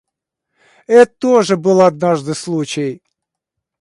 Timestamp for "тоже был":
1.13-1.81